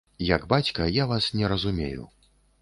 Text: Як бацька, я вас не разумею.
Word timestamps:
Як 0.27 0.45
бацька, 0.53 0.87
я 1.01 1.05
вас 1.11 1.27
не 1.37 1.47
разумею. 1.53 2.09